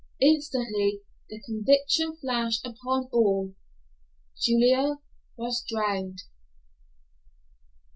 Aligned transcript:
Instantly 0.19 1.01
the 1.29 1.39
conviction 1.45 2.15
flashed 2.17 2.65
upon 2.65 3.07
all—Julia 3.11 4.97
was 5.37 5.63
drowned! 5.69 6.21